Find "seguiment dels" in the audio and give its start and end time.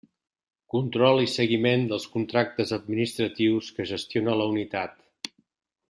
1.33-2.07